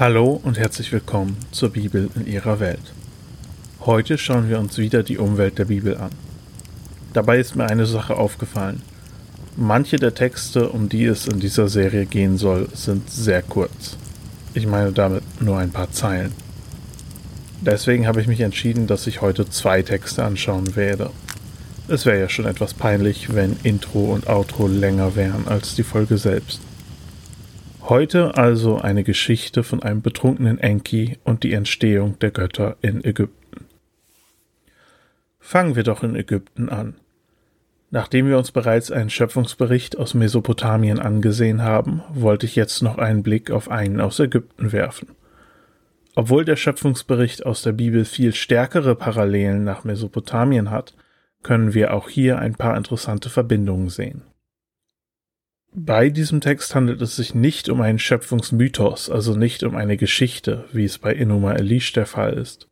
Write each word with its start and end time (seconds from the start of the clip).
Hallo 0.00 0.40
und 0.42 0.58
herzlich 0.58 0.92
willkommen 0.92 1.36
zur 1.50 1.68
Bibel 1.68 2.08
in 2.14 2.26
ihrer 2.26 2.58
Welt. 2.58 2.94
Heute 3.80 4.16
schauen 4.16 4.48
wir 4.48 4.58
uns 4.58 4.78
wieder 4.78 5.02
die 5.02 5.18
Umwelt 5.18 5.58
der 5.58 5.66
Bibel 5.66 5.94
an. 5.98 6.08
Dabei 7.12 7.38
ist 7.38 7.54
mir 7.54 7.66
eine 7.66 7.84
Sache 7.84 8.16
aufgefallen. 8.16 8.80
Manche 9.56 9.98
der 9.98 10.14
Texte, 10.14 10.70
um 10.70 10.88
die 10.88 11.04
es 11.04 11.26
in 11.26 11.38
dieser 11.38 11.68
Serie 11.68 12.06
gehen 12.06 12.38
soll, 12.38 12.68
sind 12.72 13.10
sehr 13.10 13.42
kurz. 13.42 13.98
Ich 14.54 14.66
meine 14.66 14.92
damit 14.92 15.22
nur 15.42 15.58
ein 15.58 15.70
paar 15.70 15.92
Zeilen. 15.92 16.32
Deswegen 17.60 18.06
habe 18.06 18.22
ich 18.22 18.26
mich 18.26 18.40
entschieden, 18.40 18.86
dass 18.86 19.06
ich 19.06 19.20
heute 19.20 19.50
zwei 19.50 19.82
Texte 19.82 20.24
anschauen 20.24 20.76
werde. 20.76 21.10
Es 21.88 22.06
wäre 22.06 22.20
ja 22.20 22.30
schon 22.30 22.46
etwas 22.46 22.72
peinlich, 22.72 23.34
wenn 23.34 23.58
Intro 23.64 24.14
und 24.14 24.28
Outro 24.28 24.66
länger 24.66 25.14
wären 25.14 25.46
als 25.46 25.74
die 25.74 25.82
Folge 25.82 26.16
selbst. 26.16 26.62
Heute 27.90 28.36
also 28.36 28.78
eine 28.78 29.02
Geschichte 29.02 29.64
von 29.64 29.82
einem 29.82 30.00
betrunkenen 30.00 30.58
Enki 30.58 31.18
und 31.24 31.42
die 31.42 31.52
Entstehung 31.52 32.16
der 32.20 32.30
Götter 32.30 32.76
in 32.82 33.04
Ägypten. 33.04 33.66
Fangen 35.40 35.74
wir 35.74 35.82
doch 35.82 36.04
in 36.04 36.14
Ägypten 36.14 36.68
an. 36.68 36.94
Nachdem 37.90 38.28
wir 38.28 38.38
uns 38.38 38.52
bereits 38.52 38.92
einen 38.92 39.10
Schöpfungsbericht 39.10 39.98
aus 39.98 40.14
Mesopotamien 40.14 41.00
angesehen 41.00 41.62
haben, 41.62 42.04
wollte 42.14 42.46
ich 42.46 42.54
jetzt 42.54 42.80
noch 42.80 42.96
einen 42.96 43.24
Blick 43.24 43.50
auf 43.50 43.68
einen 43.68 44.00
aus 44.00 44.20
Ägypten 44.20 44.70
werfen. 44.70 45.08
Obwohl 46.14 46.44
der 46.44 46.54
Schöpfungsbericht 46.54 47.44
aus 47.44 47.62
der 47.62 47.72
Bibel 47.72 48.04
viel 48.04 48.36
stärkere 48.36 48.94
Parallelen 48.94 49.64
nach 49.64 49.82
Mesopotamien 49.82 50.70
hat, 50.70 50.94
können 51.42 51.74
wir 51.74 51.92
auch 51.92 52.08
hier 52.08 52.38
ein 52.38 52.54
paar 52.54 52.76
interessante 52.76 53.30
Verbindungen 53.30 53.88
sehen. 53.88 54.22
Bei 55.72 56.10
diesem 56.10 56.40
Text 56.40 56.74
handelt 56.74 57.00
es 57.00 57.14
sich 57.14 57.34
nicht 57.34 57.68
um 57.68 57.80
einen 57.80 58.00
Schöpfungsmythos, 58.00 59.08
also 59.08 59.36
nicht 59.36 59.62
um 59.62 59.76
eine 59.76 59.96
Geschichte, 59.96 60.64
wie 60.72 60.84
es 60.84 60.98
bei 60.98 61.14
Enuma 61.14 61.52
Elish 61.52 61.92
der 61.92 62.06
Fall 62.06 62.32
ist. 62.32 62.68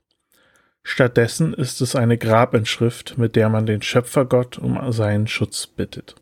Stattdessen 0.82 1.54
ist 1.54 1.80
es 1.80 1.94
eine 1.94 2.18
Grabinschrift, 2.18 3.16
mit 3.16 3.36
der 3.36 3.50
man 3.50 3.66
den 3.66 3.82
Schöpfergott 3.82 4.58
um 4.58 4.80
seinen 4.90 5.28
Schutz 5.28 5.66
bittet. 5.66 6.16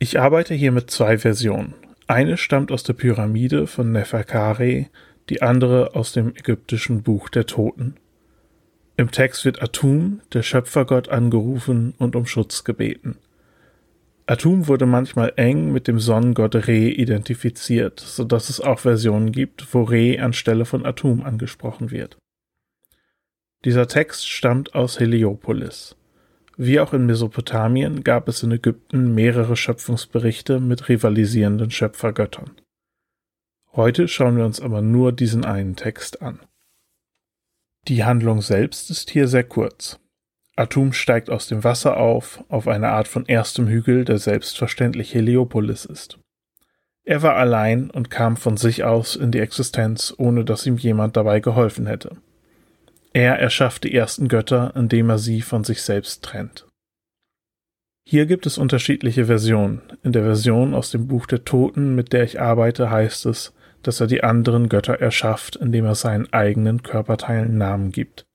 Ich 0.00 0.18
arbeite 0.18 0.54
hier 0.54 0.72
mit 0.72 0.90
zwei 0.90 1.18
Versionen. 1.18 1.74
Eine 2.08 2.36
stammt 2.36 2.72
aus 2.72 2.82
der 2.82 2.94
Pyramide 2.94 3.66
von 3.66 3.92
Neferkare, 3.92 4.86
die 5.28 5.42
andere 5.42 5.94
aus 5.94 6.12
dem 6.12 6.34
ägyptischen 6.34 7.02
Buch 7.02 7.28
der 7.28 7.46
Toten. 7.46 7.96
Im 8.96 9.12
Text 9.12 9.44
wird 9.44 9.62
Atum, 9.62 10.20
der 10.32 10.42
Schöpfergott, 10.42 11.10
angerufen 11.10 11.94
und 11.98 12.16
um 12.16 12.26
Schutz 12.26 12.64
gebeten. 12.64 13.18
Atum 14.28 14.68
wurde 14.68 14.84
manchmal 14.84 15.32
eng 15.36 15.72
mit 15.72 15.88
dem 15.88 15.98
Sonnengott 15.98 16.54
Re 16.54 16.90
identifiziert, 16.90 17.98
so 17.98 18.24
dass 18.24 18.50
es 18.50 18.60
auch 18.60 18.80
Versionen 18.80 19.32
gibt, 19.32 19.72
wo 19.72 19.84
Re 19.84 20.20
anstelle 20.20 20.66
von 20.66 20.84
Atum 20.84 21.22
angesprochen 21.22 21.90
wird. 21.90 22.18
Dieser 23.64 23.88
Text 23.88 24.28
stammt 24.28 24.74
aus 24.74 25.00
Heliopolis. 25.00 25.96
Wie 26.58 26.78
auch 26.78 26.92
in 26.92 27.06
Mesopotamien 27.06 28.04
gab 28.04 28.28
es 28.28 28.42
in 28.42 28.52
Ägypten 28.52 29.14
mehrere 29.14 29.56
Schöpfungsberichte 29.56 30.60
mit 30.60 30.90
rivalisierenden 30.90 31.70
Schöpfergöttern. 31.70 32.60
Heute 33.72 34.08
schauen 34.08 34.36
wir 34.36 34.44
uns 34.44 34.60
aber 34.60 34.82
nur 34.82 35.12
diesen 35.12 35.46
einen 35.46 35.74
Text 35.74 36.20
an. 36.20 36.40
Die 37.86 38.04
Handlung 38.04 38.42
selbst 38.42 38.90
ist 38.90 39.08
hier 39.08 39.26
sehr 39.26 39.44
kurz. 39.44 39.98
Atum 40.58 40.92
steigt 40.92 41.30
aus 41.30 41.46
dem 41.46 41.62
Wasser 41.62 41.98
auf, 41.98 42.42
auf 42.48 42.66
eine 42.66 42.88
Art 42.88 43.06
von 43.06 43.26
erstem 43.26 43.68
Hügel, 43.68 44.04
der 44.04 44.18
selbstverständlich 44.18 45.14
Heliopolis 45.14 45.84
ist. 45.84 46.18
Er 47.04 47.22
war 47.22 47.36
allein 47.36 47.90
und 47.90 48.10
kam 48.10 48.36
von 48.36 48.56
sich 48.56 48.82
aus 48.82 49.14
in 49.14 49.30
die 49.30 49.38
Existenz, 49.38 50.12
ohne 50.18 50.44
dass 50.44 50.66
ihm 50.66 50.76
jemand 50.76 51.16
dabei 51.16 51.38
geholfen 51.38 51.86
hätte. 51.86 52.16
Er 53.12 53.38
erschafft 53.38 53.84
die 53.84 53.94
ersten 53.94 54.26
Götter, 54.26 54.72
indem 54.74 55.10
er 55.10 55.18
sie 55.18 55.42
von 55.42 55.62
sich 55.62 55.82
selbst 55.82 56.24
trennt. 56.24 56.66
Hier 58.04 58.26
gibt 58.26 58.44
es 58.44 58.58
unterschiedliche 58.58 59.26
Versionen. 59.26 59.82
In 60.02 60.12
der 60.12 60.24
Version 60.24 60.74
aus 60.74 60.90
dem 60.90 61.06
Buch 61.06 61.26
der 61.26 61.44
Toten, 61.44 61.94
mit 61.94 62.12
der 62.12 62.24
ich 62.24 62.40
arbeite, 62.40 62.90
heißt 62.90 63.26
es, 63.26 63.54
dass 63.82 64.00
er 64.00 64.08
die 64.08 64.24
anderen 64.24 64.68
Götter 64.68 65.00
erschafft, 65.00 65.54
indem 65.54 65.84
er 65.84 65.94
seinen 65.94 66.32
eigenen 66.32 66.82
Körperteilen 66.82 67.56
Namen 67.56 67.92
gibt. 67.92 68.26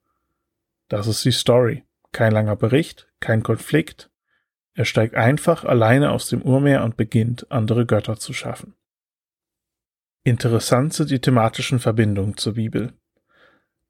Das 0.87 1.07
ist 1.07 1.25
die 1.25 1.31
Story. 1.31 1.83
Kein 2.13 2.31
langer 2.31 2.55
Bericht, 2.55 3.09
kein 3.19 3.43
Konflikt. 3.43 4.09
Er 4.75 4.85
steigt 4.85 5.15
einfach 5.15 5.65
alleine 5.65 6.11
aus 6.11 6.29
dem 6.29 6.41
Urmeer 6.41 6.83
und 6.83 6.95
beginnt, 6.95 7.51
andere 7.51 7.85
Götter 7.85 8.17
zu 8.17 8.31
schaffen. 8.33 8.75
Interessant 10.23 10.93
sind 10.93 11.09
die 11.11 11.19
thematischen 11.19 11.79
Verbindungen 11.79 12.37
zur 12.37 12.53
Bibel. 12.53 12.93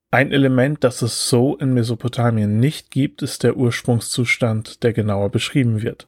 Ein 0.10 0.32
Element, 0.32 0.84
das 0.84 1.02
es 1.02 1.30
so 1.30 1.58
in 1.58 1.74
Mesopotamien 1.74 2.60
nicht 2.60 2.92
gibt, 2.92 3.22
ist 3.22 3.44
der 3.44 3.58
Ursprungszustand, 3.58 4.84
der 4.84 4.94
genauer 4.94 5.30
beschrieben 5.30 5.82
wird. 5.82 6.08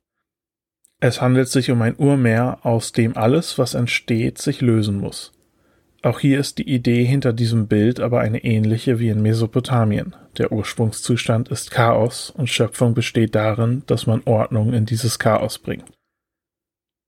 Es 0.99 1.21
handelt 1.21 1.49
sich 1.49 1.69
um 1.69 1.81
ein 1.81 1.97
Urmeer, 1.97 2.59
aus 2.63 2.91
dem 2.91 3.17
alles, 3.17 3.57
was 3.57 3.73
entsteht, 3.73 4.37
sich 4.37 4.61
lösen 4.61 4.99
muss. 4.99 5.34
Auch 6.05 6.19
hier 6.19 6.39
ist 6.39 6.59
die 6.59 6.69
Idee 6.69 7.03
hinter 7.03 7.33
diesem 7.33 7.65
Bild 7.65 7.99
aber 7.99 8.19
eine 8.19 8.43
ähnliche 8.43 8.99
wie 8.99 9.09
in 9.09 9.23
Mesopotamien. 9.23 10.15
Der 10.37 10.51
Ursprungszustand 10.51 11.49
ist 11.49 11.71
Chaos 11.71 12.29
und 12.29 12.47
Schöpfung 12.47 12.93
besteht 12.93 13.33
darin, 13.33 13.81
dass 13.87 14.05
man 14.05 14.21
Ordnung 14.25 14.73
in 14.73 14.85
dieses 14.85 15.17
Chaos 15.17 15.57
bringt. 15.57 15.91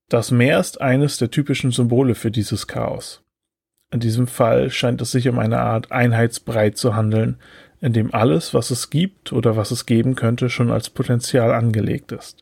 Das 0.09 0.31
Meer 0.31 0.59
ist 0.59 0.81
eines 0.81 1.17
der 1.17 1.29
typischen 1.29 1.69
Symbole 1.69 2.15
für 2.15 2.31
dieses 2.31 2.65
Chaos. 2.65 3.23
In 3.91 3.99
diesem 3.99 4.25
Fall 4.25 4.71
scheint 4.71 4.99
es 4.99 5.11
sich 5.11 5.29
um 5.29 5.37
eine 5.37 5.59
Art 5.59 5.91
Einheitsbrei 5.91 6.71
zu 6.71 6.95
handeln, 6.95 7.37
in 7.79 7.93
dem 7.93 8.15
alles, 8.15 8.55
was 8.55 8.71
es 8.71 8.89
gibt 8.89 9.31
oder 9.31 9.55
was 9.55 9.69
es 9.69 9.85
geben 9.85 10.15
könnte, 10.15 10.49
schon 10.49 10.71
als 10.71 10.89
Potenzial 10.89 11.53
angelegt 11.53 12.13
ist. 12.13 12.39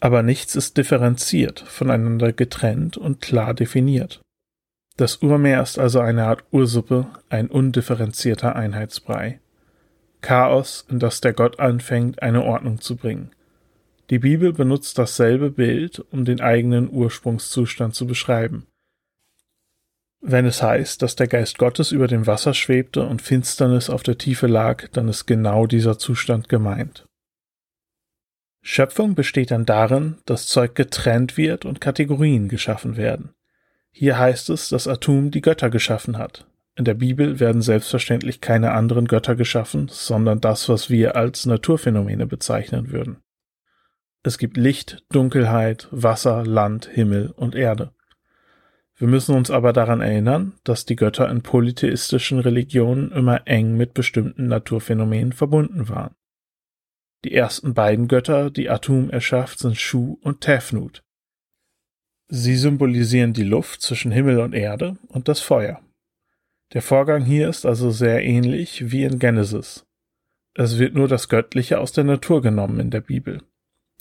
Aber 0.00 0.24
nichts 0.24 0.56
ist 0.56 0.76
differenziert, 0.76 1.60
voneinander 1.60 2.32
getrennt 2.32 2.96
und 2.96 3.20
klar 3.20 3.54
definiert. 3.54 4.22
Das 4.96 5.16
Urmeer 5.16 5.62
ist 5.62 5.78
also 5.78 6.00
eine 6.00 6.24
Art 6.24 6.44
Ursuppe, 6.52 7.06
ein 7.28 7.48
undifferenzierter 7.48 8.56
Einheitsbrei. 8.56 9.40
Chaos, 10.22 10.86
in 10.88 10.98
das 10.98 11.20
der 11.20 11.34
Gott 11.34 11.60
anfängt, 11.60 12.22
eine 12.22 12.42
Ordnung 12.42 12.80
zu 12.80 12.96
bringen. 12.96 13.30
Die 14.08 14.18
Bibel 14.18 14.52
benutzt 14.52 14.98
dasselbe 14.98 15.50
Bild, 15.50 16.04
um 16.10 16.24
den 16.24 16.40
eigenen 16.40 16.90
Ursprungszustand 16.90 17.94
zu 17.94 18.06
beschreiben. 18.06 18.66
Wenn 20.22 20.46
es 20.46 20.62
heißt, 20.62 21.02
dass 21.02 21.14
der 21.14 21.28
Geist 21.28 21.58
Gottes 21.58 21.92
über 21.92 22.08
dem 22.08 22.26
Wasser 22.26 22.54
schwebte 22.54 23.02
und 23.02 23.20
Finsternis 23.20 23.90
auf 23.90 24.02
der 24.02 24.16
Tiefe 24.16 24.46
lag, 24.46 24.88
dann 24.92 25.08
ist 25.08 25.26
genau 25.26 25.66
dieser 25.66 25.98
Zustand 25.98 26.48
gemeint. 26.48 27.06
Schöpfung 28.62 29.14
besteht 29.14 29.50
dann 29.50 29.66
darin, 29.66 30.16
dass 30.24 30.46
Zeug 30.46 30.74
getrennt 30.74 31.36
wird 31.36 31.64
und 31.64 31.80
Kategorien 31.80 32.48
geschaffen 32.48 32.96
werden. 32.96 33.34
Hier 33.98 34.18
heißt 34.18 34.50
es, 34.50 34.68
dass 34.68 34.88
Atum 34.88 35.30
die 35.30 35.40
Götter 35.40 35.70
geschaffen 35.70 36.18
hat. 36.18 36.46
In 36.74 36.84
der 36.84 36.92
Bibel 36.92 37.40
werden 37.40 37.62
selbstverständlich 37.62 38.42
keine 38.42 38.72
anderen 38.72 39.06
Götter 39.08 39.34
geschaffen, 39.36 39.88
sondern 39.90 40.42
das, 40.42 40.68
was 40.68 40.90
wir 40.90 41.16
als 41.16 41.46
Naturphänomene 41.46 42.26
bezeichnen 42.26 42.92
würden. 42.92 43.22
Es 44.22 44.36
gibt 44.36 44.58
Licht, 44.58 45.02
Dunkelheit, 45.08 45.88
Wasser, 45.92 46.44
Land, 46.44 46.90
Himmel 46.92 47.32
und 47.36 47.54
Erde. 47.54 47.94
Wir 48.96 49.08
müssen 49.08 49.34
uns 49.34 49.50
aber 49.50 49.72
daran 49.72 50.02
erinnern, 50.02 50.52
dass 50.62 50.84
die 50.84 50.96
Götter 50.96 51.30
in 51.30 51.40
polytheistischen 51.40 52.38
Religionen 52.38 53.12
immer 53.12 53.46
eng 53.46 53.78
mit 53.78 53.94
bestimmten 53.94 54.46
Naturphänomenen 54.46 55.32
verbunden 55.32 55.88
waren. 55.88 56.14
Die 57.24 57.32
ersten 57.32 57.72
beiden 57.72 58.08
Götter, 58.08 58.50
die 58.50 58.68
Atum 58.68 59.08
erschafft, 59.08 59.60
sind 59.60 59.78
Shu 59.78 60.18
und 60.20 60.42
Tefnut. 60.42 61.02
Sie 62.28 62.56
symbolisieren 62.56 63.32
die 63.32 63.44
Luft 63.44 63.82
zwischen 63.82 64.10
Himmel 64.10 64.40
und 64.40 64.52
Erde 64.52 64.96
und 65.06 65.28
das 65.28 65.40
Feuer. 65.40 65.80
Der 66.72 66.82
Vorgang 66.82 67.24
hier 67.24 67.48
ist 67.48 67.64
also 67.64 67.92
sehr 67.92 68.24
ähnlich 68.24 68.90
wie 68.90 69.04
in 69.04 69.20
Genesis. 69.20 69.86
Es 70.54 70.80
wird 70.80 70.94
nur 70.94 71.06
das 71.06 71.28
Göttliche 71.28 71.78
aus 71.78 71.92
der 71.92 72.02
Natur 72.02 72.42
genommen 72.42 72.80
in 72.80 72.90
der 72.90 73.00
Bibel. 73.00 73.42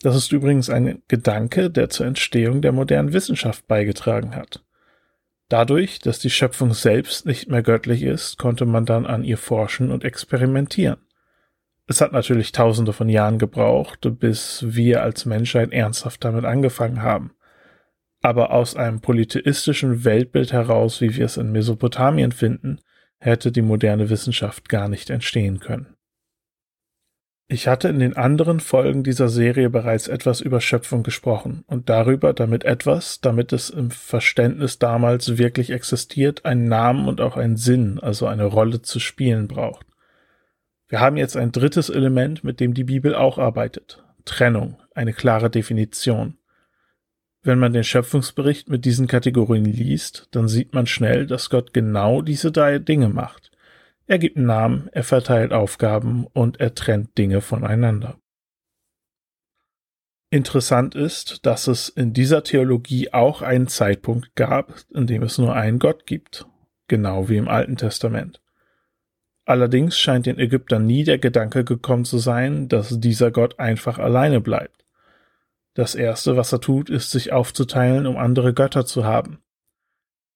Das 0.02 0.16
ist 0.16 0.32
übrigens 0.32 0.72
ein 0.72 1.04
Gedanke, 1.08 1.70
der 1.70 1.90
zur 1.90 2.08
Entstehung 2.08 2.62
der 2.64 2.72
modernen 2.72 3.14
Wissenschaft 3.14 3.68
beigetragen 3.68 4.36
hat. 4.36 4.64
Dadurch, 5.48 6.00
dass 6.00 6.18
die 6.18 6.32
Schöpfung 6.32 6.74
selbst 6.74 7.28
nicht 7.28 7.48
mehr 7.48 7.62
göttlich 7.62 8.02
ist, 8.02 8.40
konnte 8.40 8.66
man 8.66 8.88
dann 8.88 9.06
an 9.06 9.24
ihr 9.24 9.38
forschen 9.38 9.92
und 9.92 10.04
experimentieren. 10.04 10.98
Es 11.86 12.02
hat 12.02 12.12
natürlich 12.12 12.52
tausende 12.52 12.94
von 12.94 13.08
Jahren 13.08 13.38
gebraucht, 13.38 14.08
bis 14.20 14.66
wir 14.68 15.04
als 15.04 15.26
Menschheit 15.26 15.72
ernsthaft 15.72 16.24
damit 16.24 16.46
angefangen 16.46 17.04
haben 17.04 17.35
aber 18.26 18.50
aus 18.50 18.76
einem 18.76 19.02
polytheistischen 19.02 20.04
Weltbild 20.04 20.52
heraus, 20.52 21.00
wie 21.00 21.16
wir 21.16 21.26
es 21.26 21.38
in 21.38 21.52
Mesopotamien 21.52 22.32
finden, 22.32 22.82
hätte 23.20 23.52
die 23.52 23.62
moderne 23.62 24.10
Wissenschaft 24.10 24.68
gar 24.68 24.90
nicht 24.90 25.12
entstehen 25.12 25.60
können. 25.60 25.96
Ich 27.48 27.68
hatte 27.68 27.88
in 27.90 28.00
den 28.00 28.18
anderen 28.18 28.60
Folgen 28.60 29.04
dieser 29.04 29.30
Serie 29.30 29.70
bereits 29.70 30.08
etwas 30.08 30.42
über 30.42 30.60
Schöpfung 30.60 31.04
gesprochen 31.04 31.64
und 31.68 31.88
darüber, 31.90 32.34
damit 32.34 32.64
etwas, 32.64 33.22
damit 33.22 33.54
es 33.54 33.70
im 33.70 33.92
Verständnis 33.92 34.80
damals 34.80 35.38
wirklich 35.38 35.70
existiert, 35.70 36.46
einen 36.46 36.68
Namen 36.68 37.08
und 37.08 37.22
auch 37.22 37.38
einen 37.38 37.58
Sinn, 37.58 38.00
also 38.00 38.26
eine 38.26 38.46
Rolle 38.46 38.82
zu 38.82 39.00
spielen 39.00 39.48
braucht. 39.48 39.86
Wir 40.88 41.00
haben 41.00 41.18
jetzt 41.18 41.38
ein 41.38 41.52
drittes 41.52 41.92
Element, 41.92 42.44
mit 42.44 42.60
dem 42.60 42.74
die 42.74 42.86
Bibel 42.86 43.14
auch 43.14 43.38
arbeitet. 43.38 44.04
Trennung, 44.26 44.78
eine 44.96 45.14
klare 45.14 45.52
Definition. 45.52 46.40
Wenn 47.46 47.60
man 47.60 47.74
den 47.74 47.84
Schöpfungsbericht 47.84 48.70
mit 48.70 48.86
diesen 48.86 49.06
Kategorien 49.06 49.66
liest, 49.66 50.28
dann 50.32 50.48
sieht 50.48 50.74
man 50.74 50.88
schnell, 50.88 51.28
dass 51.28 51.52
Gott 51.52 51.76
genau 51.76 52.24
diese 52.24 52.52
drei 52.52 52.80
Dinge 52.80 53.08
macht. 53.08 53.52
Er 54.08 54.18
gibt 54.18 54.36
Namen, 54.36 54.90
er 54.94 55.04
verteilt 55.04 55.54
Aufgaben 55.54 56.26
und 56.34 56.60
er 56.60 56.74
trennt 56.74 57.16
Dinge 57.20 57.42
voneinander. 57.42 58.18
Interessant 60.32 60.96
ist, 60.96 61.46
dass 61.46 61.68
es 61.68 61.88
in 61.88 62.14
dieser 62.14 62.44
Theologie 62.44 63.14
auch 63.14 63.44
einen 63.44 63.68
Zeitpunkt 63.68 64.36
gab, 64.36 64.74
in 64.92 65.06
dem 65.06 65.22
es 65.22 65.38
nur 65.38 65.54
einen 65.54 65.78
Gott 65.78 66.08
gibt, 66.08 66.48
genau 66.88 67.30
wie 67.30 67.38
im 67.38 67.48
Alten 67.48 67.78
Testament. 67.78 68.42
Allerdings 69.46 70.00
scheint 70.00 70.26
den 70.26 70.40
Ägyptern 70.40 70.88
nie 70.88 71.04
der 71.04 71.20
Gedanke 71.20 71.64
gekommen 71.64 72.06
zu 72.06 72.18
sein, 72.18 72.70
dass 72.70 73.00
dieser 73.00 73.30
Gott 73.30 73.60
einfach 73.60 74.00
alleine 74.00 74.42
bleibt. 74.42 74.85
Das 75.76 75.94
Erste, 75.94 76.38
was 76.38 76.54
er 76.54 76.62
tut, 76.62 76.90
ist 76.90 77.12
sich 77.12 77.34
aufzuteilen, 77.34 78.08
um 78.08 78.16
andere 78.18 78.54
Götter 78.54 78.86
zu 78.86 79.04
haben. 79.04 79.40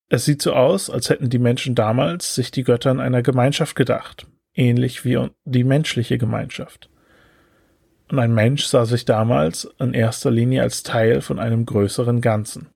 Es 0.09 0.25
sieht 0.25 0.41
so 0.41 0.53
aus, 0.53 0.89
als 0.89 1.09
hätten 1.09 1.29
die 1.29 1.39
Menschen 1.39 1.75
damals 1.75 2.35
sich 2.35 2.51
die 2.51 2.63
Götter 2.63 2.91
in 2.91 2.99
einer 2.99 3.21
Gemeinschaft 3.21 3.75
gedacht, 3.75 4.27
ähnlich 4.53 5.05
wie 5.05 5.29
die 5.45 5.63
menschliche 5.63 6.17
Gemeinschaft. 6.17 6.89
Und 8.11 8.19
ein 8.19 8.33
Mensch 8.33 8.65
sah 8.65 8.85
sich 8.85 9.05
damals 9.05 9.69
in 9.79 9.93
erster 9.93 10.29
Linie 10.29 10.61
als 10.63 10.83
Teil 10.83 11.21
von 11.21 11.39
einem 11.39 11.65
größeren 11.65 12.19
Ganzen. 12.21 12.69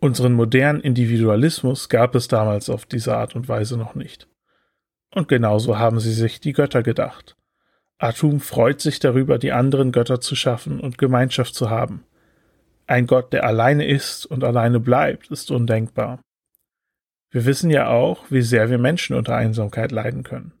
Unseren 0.00 0.34
modernen 0.34 0.80
Individualismus 0.80 1.88
gab 1.88 2.14
es 2.14 2.28
damals 2.28 2.70
auf 2.70 2.86
diese 2.86 3.16
Art 3.16 3.34
und 3.34 3.48
Weise 3.48 3.76
noch 3.76 3.96
nicht. 3.96 4.28
Und 5.12 5.28
genauso 5.28 5.78
haben 5.78 5.98
sie 5.98 6.12
sich 6.12 6.40
die 6.40 6.52
Götter 6.52 6.82
gedacht. 6.84 7.36
Atum 8.00 8.40
freut 8.40 8.80
sich 8.80 8.98
darüber, 8.98 9.38
die 9.38 9.52
anderen 9.52 9.92
Götter 9.92 10.22
zu 10.22 10.34
schaffen 10.34 10.80
und 10.80 10.96
Gemeinschaft 10.96 11.54
zu 11.54 11.68
haben. 11.68 12.02
Ein 12.86 13.06
Gott, 13.06 13.34
der 13.34 13.44
alleine 13.44 13.86
ist 13.86 14.24
und 14.24 14.42
alleine 14.42 14.80
bleibt, 14.80 15.30
ist 15.30 15.50
undenkbar. 15.50 16.20
Wir 17.30 17.44
wissen 17.44 17.70
ja 17.70 17.88
auch, 17.88 18.30
wie 18.30 18.40
sehr 18.40 18.70
wir 18.70 18.78
Menschen 18.78 19.14
unter 19.14 19.36
Einsamkeit 19.36 19.92
leiden 19.92 20.22
können. 20.22 20.54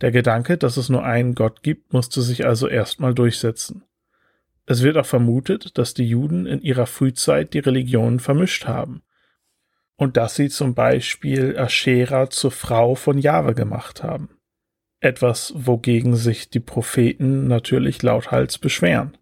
Der 0.00 0.10
Gedanke, 0.10 0.58
dass 0.58 0.76
es 0.76 0.88
nur 0.88 1.04
einen 1.04 1.36
Gott 1.36 1.62
gibt, 1.62 1.92
musste 1.92 2.20
sich 2.20 2.44
also 2.44 2.66
erstmal 2.66 3.14
durchsetzen. 3.14 3.84
Es 4.66 4.82
wird 4.82 4.98
auch 4.98 5.06
vermutet, 5.06 5.78
dass 5.78 5.94
die 5.94 6.08
Juden 6.08 6.46
in 6.46 6.60
ihrer 6.60 6.86
Frühzeit 6.86 7.54
die 7.54 7.60
Religionen 7.60 8.18
vermischt 8.18 8.66
haben 8.66 9.02
und 9.94 10.16
dass 10.16 10.34
sie 10.34 10.48
zum 10.48 10.74
Beispiel 10.74 11.56
Aschera 11.56 12.28
zur 12.28 12.50
Frau 12.50 12.96
von 12.96 13.18
Jahwe 13.18 13.54
gemacht 13.54 14.02
haben. 14.02 14.35
Etwas, 15.00 15.52
wogegen 15.56 16.16
sich 16.16 16.48
die 16.48 16.60
Propheten 16.60 17.46
natürlich 17.46 18.02
lauthals 18.02 18.58
beschweren. 18.58 19.16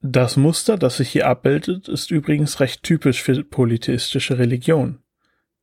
Das 0.00 0.36
Muster, 0.36 0.78
das 0.78 0.98
sich 0.98 1.10
hier 1.10 1.26
abbildet, 1.26 1.88
ist 1.88 2.10
übrigens 2.10 2.60
recht 2.60 2.82
typisch 2.82 3.22
für 3.22 3.42
polytheistische 3.42 4.38
Religion. 4.38 5.02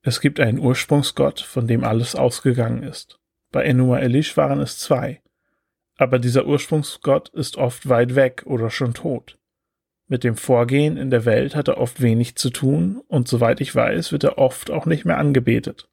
Es 0.01 0.19
gibt 0.19 0.39
einen 0.39 0.59
Ursprungsgott, 0.59 1.39
von 1.39 1.67
dem 1.67 1.85
alles 1.85 2.15
ausgegangen 2.15 2.83
ist. 2.83 3.19
Bei 3.51 3.63
Enuma 3.63 3.99
Elish 3.99 4.35
waren 4.35 4.59
es 4.59 4.77
zwei. 4.79 5.21
Aber 5.95 6.19
dieser 6.19 6.45
Ursprungsgott 6.45 7.29
ist 7.29 7.57
oft 7.57 7.87
weit 7.87 8.15
weg 8.15 8.43
oder 8.45 8.69
schon 8.69 8.93
tot. 8.93 9.37
Mit 10.07 10.25
dem 10.25 10.35
Vorgehen 10.35 10.97
in 10.97 11.09
der 11.09 11.23
Welt 11.23 11.55
hat 11.55 11.69
er 11.69 11.77
oft 11.77 12.01
wenig 12.01 12.35
zu 12.35 12.49
tun 12.49 13.01
und 13.07 13.27
soweit 13.29 13.61
ich 13.61 13.73
weiß, 13.73 14.11
wird 14.11 14.25
er 14.25 14.37
oft 14.37 14.69
auch 14.71 14.85
nicht 14.85 15.05
mehr 15.05 15.17
angebetet. 15.17 15.87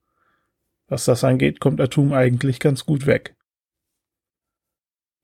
Was 0.90 1.04
das 1.04 1.22
angeht, 1.22 1.60
kommt 1.60 1.80
Atum 1.80 2.12
eigentlich 2.12 2.58
ganz 2.58 2.84
gut 2.84 3.06
weg. 3.06 3.36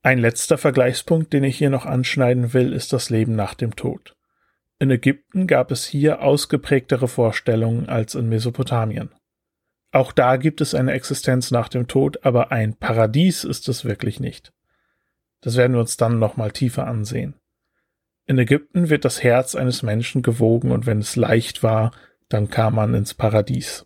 Ein 0.02 0.18
letzter 0.18 0.58
Vergleichspunkt, 0.58 1.32
den 1.32 1.42
ich 1.42 1.58
hier 1.58 1.70
noch 1.70 1.84
anschneiden 1.84 2.54
will, 2.54 2.72
ist 2.72 2.92
das 2.92 3.10
Leben 3.10 3.34
nach 3.34 3.54
dem 3.54 3.74
Tod. 3.74 4.16
In 4.78 4.90
Ägypten 4.92 5.48
gab 5.48 5.72
es 5.72 5.84
hier 5.84 6.22
ausgeprägtere 6.22 7.08
Vorstellungen 7.08 7.88
als 7.88 8.14
in 8.14 8.28
Mesopotamien. 8.28 9.10
Auch 9.90 10.12
da 10.12 10.36
gibt 10.36 10.60
es 10.60 10.74
eine 10.74 10.92
Existenz 10.92 11.50
nach 11.50 11.68
dem 11.68 11.88
Tod, 11.88 12.24
aber 12.24 12.52
ein 12.52 12.76
Paradies 12.76 13.42
ist 13.42 13.68
es 13.68 13.84
wirklich 13.84 14.20
nicht. 14.20 14.52
Das 15.40 15.56
werden 15.56 15.72
wir 15.72 15.80
uns 15.80 15.96
dann 15.96 16.20
nochmal 16.20 16.52
tiefer 16.52 16.86
ansehen. 16.86 17.34
In 18.26 18.38
Ägypten 18.38 18.88
wird 18.88 19.04
das 19.04 19.24
Herz 19.24 19.56
eines 19.56 19.82
Menschen 19.82 20.22
gewogen 20.22 20.70
und 20.70 20.86
wenn 20.86 20.98
es 20.98 21.16
leicht 21.16 21.64
war, 21.64 21.90
dann 22.28 22.50
kam 22.50 22.76
man 22.76 22.94
ins 22.94 23.14
Paradies. 23.14 23.85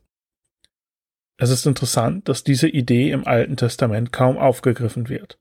Es 1.41 1.49
ist 1.49 1.65
interessant, 1.65 2.29
dass 2.29 2.45
diese 2.45 2.69
Idee 2.69 3.13
im 3.13 3.27
Alten 3.27 3.57
Testament 3.57 4.13
kaum 4.13 4.37
aufgegriffen 4.37 5.09
wird. 5.09 5.41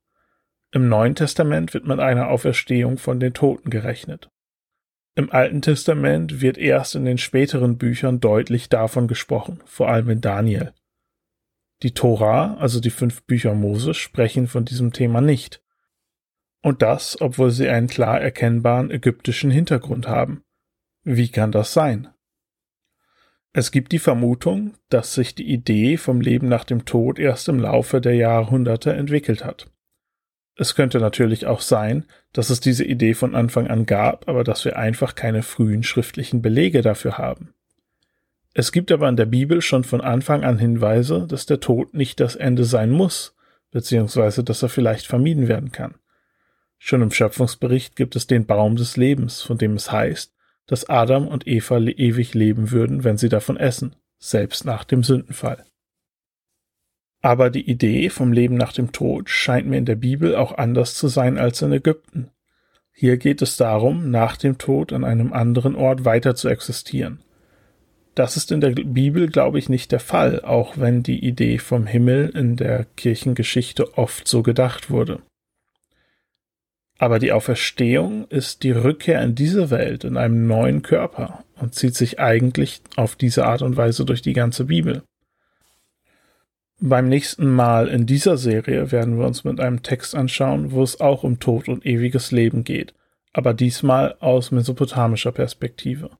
Im 0.72 0.88
Neuen 0.88 1.14
Testament 1.14 1.74
wird 1.74 1.86
mit 1.86 2.00
einer 2.00 2.30
Auferstehung 2.30 2.98
von 2.98 3.20
den 3.20 3.34
Toten 3.34 3.70
gerechnet. 3.70 4.32
Im 5.16 5.30
Alten 5.30 5.62
Testament 5.62 6.40
wird 6.40 6.58
erst 6.58 6.96
in 6.96 7.04
den 7.04 7.18
späteren 7.18 7.78
Büchern 7.78 8.22
deutlich 8.22 8.70
davon 8.70 9.10
gesprochen, 9.10 9.60
vor 9.66 9.90
allem 9.90 10.10
in 10.10 10.22
Daniel. 10.22 10.74
Die 11.84 11.94
Tora, 11.94 12.54
also 12.56 12.80
die 12.80 12.92
fünf 12.92 13.24
Bücher 13.24 13.54
Moses, 13.54 13.98
sprechen 13.98 14.48
von 14.48 14.64
diesem 14.64 14.94
Thema 14.94 15.20
nicht. 15.20 15.62
Und 16.62 16.82
das, 16.82 17.20
obwohl 17.20 17.52
sie 17.52 17.68
einen 17.68 17.88
klar 17.88 18.22
erkennbaren 18.22 18.90
ägyptischen 18.90 19.52
Hintergrund 19.52 20.08
haben. 20.08 20.44
Wie 21.04 21.28
kann 21.28 21.52
das 21.52 21.74
sein? 21.74 22.08
Es 23.52 23.72
gibt 23.72 23.92
die 23.92 24.00
Vermutung, 24.00 24.76
dass 24.90 25.16
sich 25.16 25.34
die 25.34 25.52
Idee 25.52 25.98
vom 25.98 26.22
Leben 26.22 26.48
nach 26.48 26.64
dem 26.64 26.86
Tod 26.86 27.18
erst 27.18 27.50
im 27.50 27.60
Laufe 27.60 28.00
der 28.00 28.16
Jahrhunderte 28.16 28.94
entwickelt 28.94 29.44
hat. 29.44 29.72
Es 30.56 30.76
könnte 30.76 31.00
natürlich 31.00 31.48
auch 31.48 31.62
sein, 31.62 32.06
dass 32.34 32.50
es 32.50 32.60
diese 32.60 32.84
Idee 32.84 33.14
von 33.14 33.34
Anfang 33.34 33.68
an 33.68 33.86
gab, 33.86 34.28
aber 34.28 34.44
dass 34.44 34.66
wir 34.66 34.78
einfach 34.78 35.16
keine 35.16 35.42
frühen 35.42 35.84
schriftlichen 35.84 36.42
Belege 36.42 36.82
dafür 36.82 37.18
haben. 37.18 37.54
Es 38.54 38.72
gibt 38.72 38.92
aber 38.92 39.08
in 39.08 39.16
der 39.16 39.26
Bibel 39.26 39.62
schon 39.62 39.84
von 39.84 40.02
Anfang 40.02 40.44
an 40.44 40.60
Hinweise, 40.60 41.26
dass 41.28 41.46
der 41.46 41.60
Tod 41.60 41.94
nicht 41.94 42.20
das 42.20 42.36
Ende 42.36 42.66
sein 42.66 42.92
muss, 42.92 43.36
beziehungsweise 43.72 44.44
dass 44.44 44.62
er 44.62 44.70
vielleicht 44.70 45.08
vermieden 45.08 45.48
werden 45.48 45.72
kann. 45.72 45.96
Schon 46.78 47.02
im 47.02 47.12
Schöpfungsbericht 47.12 47.96
gibt 47.96 48.16
es 48.16 48.28
den 48.28 48.46
Baum 48.46 48.76
des 48.76 48.98
Lebens, 48.98 49.42
von 49.42 49.58
dem 49.58 49.74
es 49.74 49.92
heißt, 49.92 50.34
dass 50.70 50.88
Adam 50.88 51.28
und 51.28 51.48
Eva 51.48 51.80
ewig 51.80 52.36
leben 52.36 52.70
würden, 52.70 53.04
wenn 53.04 53.18
sie 53.18 53.28
davon 53.28 53.58
essen, 53.58 53.96
selbst 54.20 54.66
nach 54.66 54.84
dem 54.84 55.04
Sündenfall. 55.04 55.66
Aber 57.22 57.50
die 57.50 57.68
Idee 57.68 58.12
vom 58.12 58.32
Leben 58.32 58.54
nach 58.54 58.72
dem 58.72 58.92
Tod 58.92 59.32
scheint 59.32 59.68
mir 59.68 59.80
in 59.80 59.86
der 59.86 59.96
Bibel 59.96 60.36
auch 60.36 60.56
anders 60.60 60.94
zu 60.94 61.08
sein 61.08 61.40
als 61.40 61.64
in 61.64 61.72
Ägypten. 61.72 62.30
Hier 62.92 63.18
geht 63.18 63.42
es 63.42 63.58
darum, 63.58 64.12
nach 64.12 64.38
dem 64.38 64.60
Tod 64.60 64.94
an 64.94 65.04
einem 65.04 65.34
anderen 65.34 65.76
Ort 65.76 66.06
weiter 66.06 66.36
zu 66.36 66.50
existieren. 66.50 67.24
Das 68.14 68.38
ist 68.38 68.52
in 68.52 68.62
der 68.62 68.72
Bibel, 68.72 69.28
glaube 69.28 69.58
ich, 69.58 69.70
nicht 69.70 69.92
der 69.92 70.00
Fall, 70.00 70.42
auch 70.42 70.78
wenn 70.78 71.02
die 71.02 71.26
Idee 71.26 71.58
vom 71.58 71.88
Himmel 71.88 72.30
in 72.30 72.58
der 72.58 72.86
Kirchengeschichte 72.96 73.98
oft 73.98 74.28
so 74.28 74.44
gedacht 74.44 74.92
wurde. 74.92 75.24
Aber 77.00 77.18
die 77.18 77.32
Auferstehung 77.32 78.28
ist 78.28 78.64
die 78.64 78.72
Rückkehr 78.72 79.22
in 79.24 79.34
diese 79.34 79.70
Welt 79.70 80.04
in 80.04 80.18
einem 80.18 80.48
neuen 80.48 80.82
Körper 80.82 81.46
und 81.56 81.74
zieht 81.74 81.96
sich 81.96 82.20
eigentlich 82.20 82.82
auf 82.98 83.16
diese 83.16 83.46
Art 83.46 83.62
und 83.62 83.78
Weise 83.78 84.04
durch 84.04 84.22
die 84.22 84.34
ganze 84.34 84.66
Bibel. 84.66 85.04
Beim 86.82 87.08
nächsten 87.08 87.50
Mal 87.50 87.88
in 87.88 88.06
dieser 88.06 88.38
Serie 88.38 88.92
werden 88.92 89.18
wir 89.18 89.26
uns 89.26 89.46
mit 89.46 89.62
einem 89.62 89.82
Text 89.82 90.14
anschauen, 90.14 90.72
wo 90.72 90.84
es 90.84 91.00
auch 91.00 91.24
um 91.24 91.40
Tod 91.40 91.70
und 91.70 91.86
ewiges 91.86 92.32
Leben 92.32 92.66
geht, 92.66 92.94
aber 93.32 93.54
diesmal 93.54 94.16
aus 94.20 94.52
mesopotamischer 94.52 95.32
Perspektive. 95.32 96.12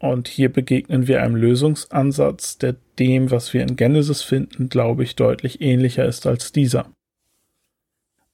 Und 0.00 0.28
hier 0.28 0.50
begegnen 0.50 1.06
wir 1.06 1.22
einem 1.22 1.36
Lösungsansatz, 1.36 2.56
der 2.56 2.76
dem, 2.98 3.30
was 3.30 3.52
wir 3.52 3.62
in 3.62 3.76
Genesis 3.76 4.22
finden, 4.22 4.70
glaube 4.70 5.02
ich, 5.02 5.16
deutlich 5.16 5.60
ähnlicher 5.60 6.06
ist 6.06 6.26
als 6.26 6.52
dieser. 6.52 6.90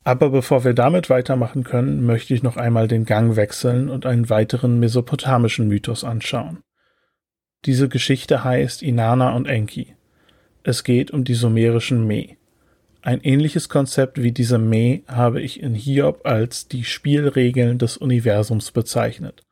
Aber 0.05 0.29
bevor 0.29 0.65
wir 0.65 0.75
damit 0.75 1.09
weitermachen 1.09 1.65
können, 1.65 2.05
möchte 2.05 2.35
ich 2.35 2.43
noch 2.43 2.59
einmal 2.59 2.89
den 2.89 3.07
Gang 3.07 3.37
wechseln 3.37 3.89
und 3.89 4.05
einen 4.05 4.29
weiteren 4.29 4.79
mesopotamischen 4.79 5.67
Mythos 5.67 6.05
anschauen. 6.05 6.63
Diese 7.65 7.89
Geschichte 7.89 8.45
heißt 8.45 8.83
Inanna 8.83 9.35
und 9.35 9.47
Enki. 9.47 9.97
Es 10.63 10.85
geht 10.85 11.11
um 11.11 11.25
die 11.25 11.35
sumerischen 11.35 12.07
Me. 12.07 12.37
Ein 13.01 13.23
ähnliches 13.23 13.71
Konzept 13.71 14.23
wie 14.23 14.33
diese 14.33 14.59
Me 14.59 15.03
habe 15.07 15.41
ich 15.41 15.63
in 15.63 15.75
Hiob 15.75 16.27
als 16.27 16.69
die 16.69 16.85
Spielregeln 16.85 17.79
des 17.79 17.97
Universums 17.97 18.71
bezeichnet. 18.73 19.43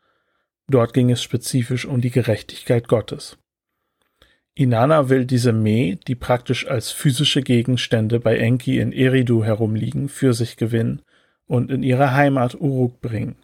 Dort 0.68 0.92
ging 0.92 1.10
es 1.10 1.22
spezifisch 1.22 1.86
um 1.86 2.02
die 2.02 2.10
Gerechtigkeit 2.10 2.88
Gottes. 2.88 3.38
Inanna 4.54 5.08
will 5.08 5.24
diese 5.24 5.52
Me, 5.52 5.96
die 5.96 6.14
praktisch 6.14 6.66
als 6.66 6.90
physische 6.90 7.42
Gegenstände 7.42 8.20
bei 8.20 8.36
Enki 8.36 8.78
in 8.78 8.92
Eridu 8.92 9.44
herumliegen, 9.44 10.08
für 10.08 10.34
sich 10.34 10.56
gewinnen 10.56 11.02
und 11.46 11.70
in 11.70 11.82
ihre 11.82 12.12
Heimat 12.12 12.54
Uruk 12.60 13.00
bringen. 13.00 13.36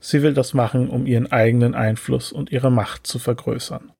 Sie 0.00 0.22
will 0.22 0.34
das 0.34 0.52
machen, 0.52 0.90
um 0.90 1.06
ihren 1.06 1.32
eigenen 1.32 1.74
Einfluss 1.74 2.30
und 2.30 2.52
ihre 2.52 2.70
Macht 2.70 3.06
zu 3.06 3.18
vergrößern. 3.18 3.92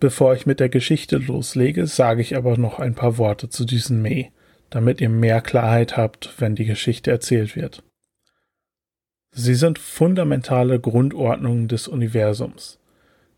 Bevor 0.00 0.34
ich 0.34 0.44
mit 0.44 0.60
der 0.60 0.68
Geschichte 0.68 1.16
loslege, 1.16 1.86
sage 1.86 2.20
ich 2.20 2.36
aber 2.36 2.58
noch 2.58 2.78
ein 2.78 2.94
paar 2.94 3.16
Worte 3.16 3.48
zu 3.48 3.64
diesen 3.64 4.02
Me, 4.02 4.28
damit 4.68 5.00
ihr 5.00 5.08
mehr 5.08 5.40
Klarheit 5.40 5.96
habt, 5.96 6.40
wenn 6.40 6.54
die 6.54 6.64
Geschichte 6.64 7.10
erzählt 7.10 7.56
wird. 7.56 7.82
Sie 9.32 9.54
sind 9.54 9.78
fundamentale 9.78 10.80
Grundordnungen 10.80 11.68
des 11.68 11.88
Universums. 11.88 12.79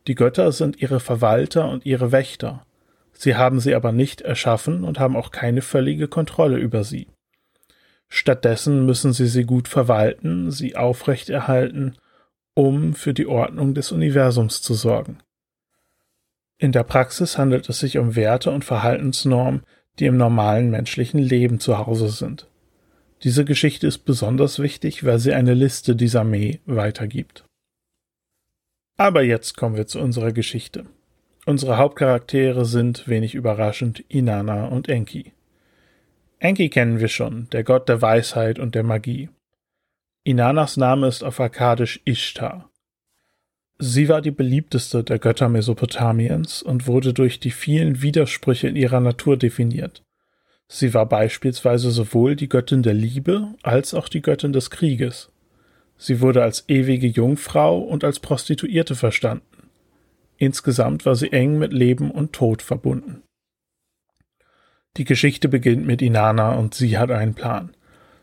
Die 0.06 0.14
Götter 0.14 0.52
sind 0.52 0.80
ihre 0.80 1.00
Verwalter 1.00 1.68
und 1.68 1.86
ihre 1.86 2.12
Wächter. 2.12 2.66
Sie 3.12 3.36
haben 3.36 3.60
sie 3.60 3.74
aber 3.74 3.92
nicht 3.92 4.20
erschaffen 4.20 4.84
und 4.84 4.98
haben 4.98 5.16
auch 5.16 5.30
keine 5.30 5.62
völlige 5.62 6.08
Kontrolle 6.08 6.58
über 6.58 6.82
sie. 6.82 7.06
Stattdessen 8.08 8.84
müssen 8.84 9.12
sie 9.12 9.26
sie 9.26 9.44
gut 9.44 9.68
verwalten, 9.68 10.50
sie 10.50 10.76
aufrechterhalten, 10.76 11.96
um 12.54 12.94
für 12.94 13.14
die 13.14 13.26
Ordnung 13.26 13.74
des 13.74 13.92
Universums 13.92 14.60
zu 14.60 14.74
sorgen. 14.74 15.18
In 16.58 16.72
der 16.72 16.84
Praxis 16.84 17.38
handelt 17.38 17.68
es 17.68 17.78
sich 17.78 17.98
um 17.98 18.14
Werte 18.14 18.50
und 18.50 18.64
Verhaltensnormen, 18.64 19.62
die 19.98 20.06
im 20.06 20.16
normalen 20.16 20.70
menschlichen 20.70 21.20
Leben 21.20 21.60
zu 21.60 21.78
Hause 21.78 22.08
sind. 22.08 22.48
Diese 23.22 23.44
Geschichte 23.44 23.86
ist 23.86 23.98
besonders 23.98 24.58
wichtig, 24.58 25.04
weil 25.04 25.18
sie 25.18 25.32
eine 25.32 25.54
Liste 25.54 25.94
dieser 25.94 26.24
Me 26.24 26.58
weitergibt. 26.66 27.44
Aber 28.96 29.22
jetzt 29.22 29.56
kommen 29.56 29.76
wir 29.76 29.86
zu 29.86 30.00
unserer 30.00 30.32
Geschichte. 30.32 30.86
Unsere 31.44 31.76
Hauptcharaktere 31.76 32.64
sind, 32.64 33.08
wenig 33.08 33.34
überraschend, 33.34 34.04
Inanna 34.08 34.66
und 34.66 34.88
Enki. 34.88 35.32
Enki 36.38 36.68
kennen 36.68 37.00
wir 37.00 37.08
schon, 37.08 37.48
der 37.50 37.64
Gott 37.64 37.88
der 37.88 38.02
Weisheit 38.02 38.58
und 38.58 38.74
der 38.74 38.82
Magie. 38.82 39.28
Inanas 40.24 40.76
Name 40.76 41.08
ist 41.08 41.24
auf 41.24 41.40
Akkadisch 41.40 42.00
Ishtar. 42.04 42.70
Sie 43.78 44.08
war 44.08 44.20
die 44.20 44.30
beliebteste 44.30 45.02
der 45.02 45.18
Götter 45.18 45.48
Mesopotamiens 45.48 46.62
und 46.62 46.86
wurde 46.86 47.12
durch 47.12 47.40
die 47.40 47.50
vielen 47.50 48.02
Widersprüche 48.02 48.68
in 48.68 48.76
ihrer 48.76 49.00
Natur 49.00 49.36
definiert. 49.36 50.04
Sie 50.68 50.94
war 50.94 51.06
beispielsweise 51.06 51.90
sowohl 51.90 52.36
die 52.36 52.48
Göttin 52.48 52.84
der 52.84 52.94
Liebe 52.94 53.54
als 53.62 53.94
auch 53.94 54.08
die 54.08 54.22
Göttin 54.22 54.52
des 54.52 54.70
Krieges. 54.70 55.31
Sie 56.02 56.20
wurde 56.20 56.42
als 56.42 56.68
ewige 56.68 57.06
Jungfrau 57.06 57.78
und 57.78 58.02
als 58.02 58.18
Prostituierte 58.18 58.96
verstanden. 58.96 59.68
Insgesamt 60.36 61.06
war 61.06 61.14
sie 61.14 61.30
eng 61.30 61.60
mit 61.60 61.72
Leben 61.72 62.10
und 62.10 62.32
Tod 62.32 62.60
verbunden. 62.60 63.22
Die 64.96 65.04
Geschichte 65.04 65.48
beginnt 65.48 65.86
mit 65.86 66.02
Inanna 66.02 66.56
und 66.56 66.74
sie 66.74 66.98
hat 66.98 67.12
einen 67.12 67.34
Plan. 67.34 67.76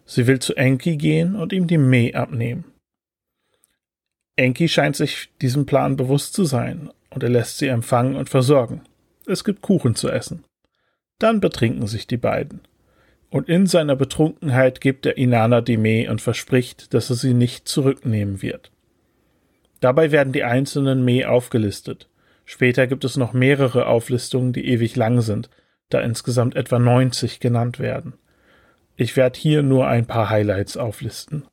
Sie 0.06 0.28
will 0.28 0.40
zu 0.40 0.58
Enki 0.58 0.98
gehen 0.98 1.38
und 1.38 1.54
ihm 1.54 1.68
die 1.68 1.78
Meh 1.78 2.14
abnehmen. 2.14 2.66
Enki 4.36 4.68
scheint 4.68 4.98
sich 4.98 5.32
diesem 5.42 5.66
Plan 5.66 5.96
bewusst 5.96 6.34
zu 6.34 6.44
sein 6.44 6.90
und 7.12 7.24
er 7.24 7.30
lässt 7.30 7.60
sie 7.60 7.68
empfangen 7.68 8.18
und 8.18 8.28
versorgen. 8.28 8.82
Es 9.26 9.46
gibt 9.46 9.62
Kuchen 9.62 9.96
zu 9.96 10.10
essen. 10.10 10.44
Dann 11.18 11.40
betrinken 11.40 11.88
sich 11.88 12.08
die 12.08 12.18
beiden 12.18 12.60
und 13.30 13.48
in 13.48 13.68
seiner 13.68 13.96
Betrunkenheit 13.96 14.82
gibt 14.82 15.06
er 15.06 15.18
Inanna 15.18 15.62
die 15.62 15.78
Meh 15.78 16.08
und 16.08 16.22
verspricht, 16.22 16.94
dass 16.94 17.10
er 17.10 17.16
sie 17.16 17.34
nicht 17.34 17.68
zurücknehmen 17.68 18.42
wird. 18.42 18.72
Dabei 19.80 20.12
werden 20.12 20.34
die 20.34 20.44
einzelnen 20.44 21.06
Meh 21.06 21.26
aufgelistet. 21.26 22.10
Später 22.46 22.88
gibt 22.88 23.04
es 23.04 23.16
noch 23.16 23.34
mehrere 23.34 23.86
Auflistungen, 23.86 24.54
die 24.54 24.68
ewig 24.68 24.96
lang 24.96 25.22
sind, 25.22 25.50
da 25.90 26.02
insgesamt 26.02 26.56
etwa 26.56 26.80
90 26.80 27.40
genannt 27.40 27.80
werden. 27.80 28.14
Ich 28.96 29.16
werde 29.16 29.40
hier 29.40 29.64
nur 29.64 29.88
ein 29.88 30.06
paar 30.06 30.30
Highlights 30.30 30.76
auflisten. 30.76 31.46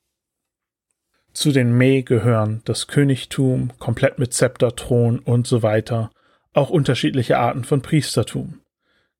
Zu 1.32 1.52
den 1.52 1.76
Meh 1.76 2.02
gehören 2.02 2.62
das 2.64 2.86
Königtum, 2.86 3.70
komplett 3.78 4.18
mit 4.18 4.32
Zepter, 4.32 4.74
Thron 4.74 5.18
und 5.18 5.46
so 5.46 5.62
weiter, 5.62 6.10
auch 6.54 6.70
unterschiedliche 6.70 7.36
Arten 7.38 7.64
von 7.64 7.82
Priestertum. 7.82 8.60